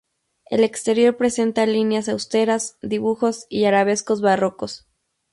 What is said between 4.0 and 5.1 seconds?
barrocos.